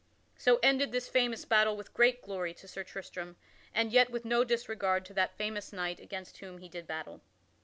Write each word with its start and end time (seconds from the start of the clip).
So 0.35 0.57
ended 0.63 0.91
this 0.91 1.07
famous 1.07 1.45
battle 1.45 1.77
with 1.77 1.93
great 1.93 2.23
glory 2.23 2.55
to 2.55 2.67
Sir 2.67 2.83
Tristram 2.83 3.35
and 3.71 3.91
yet 3.91 4.09
with 4.09 4.25
no 4.25 4.43
disregard 4.43 5.05
to 5.05 5.13
that 5.13 5.37
famous 5.37 5.71
knight 5.71 5.99
against 5.99 6.39
whom 6.39 6.57
he 6.57 6.69
did 6.69 6.87
battle. 6.87 7.21